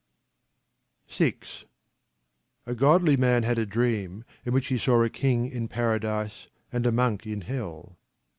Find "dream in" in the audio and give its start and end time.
3.67-4.51